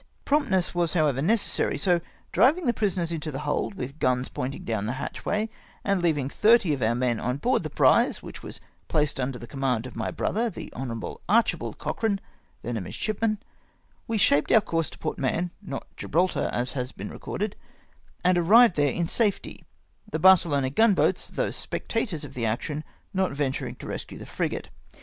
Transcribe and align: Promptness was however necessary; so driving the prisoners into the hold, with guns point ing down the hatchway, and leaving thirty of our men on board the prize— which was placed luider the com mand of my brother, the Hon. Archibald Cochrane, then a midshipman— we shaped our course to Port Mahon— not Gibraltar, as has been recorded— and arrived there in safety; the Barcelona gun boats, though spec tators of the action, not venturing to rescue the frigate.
Promptness 0.25 0.73
was 0.73 0.93
however 0.93 1.21
necessary; 1.21 1.77
so 1.77 2.01
driving 2.31 2.65
the 2.65 2.73
prisoners 2.73 3.11
into 3.11 3.29
the 3.29 3.41
hold, 3.41 3.75
with 3.75 3.99
guns 3.99 4.29
point 4.29 4.55
ing 4.55 4.63
down 4.63 4.87
the 4.87 4.93
hatchway, 4.93 5.47
and 5.83 6.01
leaving 6.01 6.27
thirty 6.27 6.73
of 6.73 6.81
our 6.81 6.95
men 6.95 7.19
on 7.19 7.37
board 7.37 7.61
the 7.61 7.69
prize— 7.69 8.23
which 8.23 8.41
was 8.41 8.59
placed 8.87 9.17
luider 9.17 9.39
the 9.39 9.45
com 9.45 9.59
mand 9.59 9.85
of 9.85 9.95
my 9.95 10.09
brother, 10.09 10.49
the 10.49 10.73
Hon. 10.75 11.19
Archibald 11.29 11.77
Cochrane, 11.77 12.19
then 12.63 12.77
a 12.77 12.81
midshipman— 12.81 13.37
we 14.07 14.17
shaped 14.17 14.51
our 14.51 14.59
course 14.59 14.89
to 14.89 14.97
Port 14.97 15.19
Mahon— 15.19 15.51
not 15.61 15.85
Gibraltar, 15.95 16.49
as 16.51 16.73
has 16.73 16.91
been 16.91 17.11
recorded— 17.11 17.55
and 18.25 18.39
arrived 18.39 18.77
there 18.77 18.91
in 18.91 19.07
safety; 19.07 19.65
the 20.09 20.17
Barcelona 20.17 20.71
gun 20.71 20.95
boats, 20.95 21.27
though 21.29 21.51
spec 21.51 21.87
tators 21.87 22.23
of 22.23 22.33
the 22.33 22.47
action, 22.47 22.83
not 23.13 23.33
venturing 23.33 23.75
to 23.75 23.85
rescue 23.87 24.17
the 24.17 24.25
frigate. 24.25 24.69